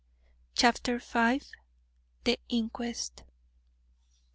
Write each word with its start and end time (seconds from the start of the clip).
CHAPTER 0.55 0.97
V. 0.97 1.43
THE 2.23 2.39
INQUEST. 2.49 3.21